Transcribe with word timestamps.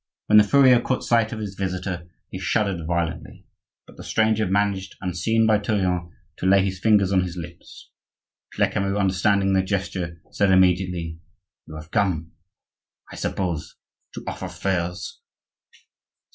When 0.25 0.39
the 0.39 0.43
furrier 0.43 0.81
caught 0.81 1.03
sight 1.03 1.31
of 1.31 1.37
his 1.37 1.53
visitor 1.53 2.09
he 2.31 2.39
shuddered 2.39 2.87
violently; 2.87 3.45
but 3.85 3.97
the 3.97 4.03
stranger 4.03 4.47
managed, 4.47 4.95
unseen 4.99 5.45
by 5.45 5.59
Tourillon, 5.59 6.11
to 6.37 6.47
lay 6.47 6.65
his 6.65 6.79
fingers 6.79 7.11
on 7.11 7.21
his 7.21 7.37
lips. 7.37 7.91
Lecamus, 8.57 8.97
understanding 8.99 9.53
the 9.53 9.61
gesture, 9.61 10.19
said 10.31 10.49
immediately:— 10.49 11.19
"You 11.67 11.75
have 11.75 11.91
come, 11.91 12.31
I 13.11 13.15
suppose, 13.15 13.75
to 14.15 14.23
offer 14.25 14.47
furs?" 14.47 15.21